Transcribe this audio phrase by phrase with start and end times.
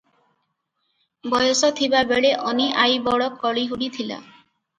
[1.33, 4.21] ବୟସ ଥିବାବେଳେ ଅନୀ ଆଈ ବଡ କଳିହୁଡ଼ି ଥିଲା।